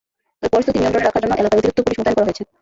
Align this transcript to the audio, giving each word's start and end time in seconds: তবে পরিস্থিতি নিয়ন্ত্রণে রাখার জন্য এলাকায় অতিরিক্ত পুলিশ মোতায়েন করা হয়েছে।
তবে 0.39 0.51
পরিস্থিতি 0.53 0.77
নিয়ন্ত্রণে 0.79 1.07
রাখার 1.07 1.23
জন্য 1.23 1.33
এলাকায় 1.41 1.59
অতিরিক্ত 1.59 1.79
পুলিশ 1.85 1.97
মোতায়েন 1.99 2.15
করা 2.17 2.27
হয়েছে। 2.27 2.43